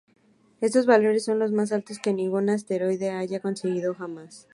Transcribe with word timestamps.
Estos 0.61 0.87
valores 0.87 1.25
son 1.25 1.37
los 1.37 1.51
más 1.51 1.71
altos 1.71 1.99
que 1.99 2.11
ningún 2.11 2.49
asteroide 2.49 3.11
haya 3.11 3.39
conseguido 3.39 3.93
jamás. 3.93 4.47